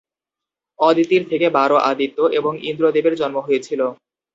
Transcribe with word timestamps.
অদিতির 0.79 1.23
থেকে 1.31 1.47
বারো 1.57 1.77
আদিত্য 1.89 2.17
এবং 2.37 2.53
ইন্দ্র 2.69 2.85
দেবের 2.95 3.15
জন্ম 3.21 3.37
হয়েছিল। 3.39 3.81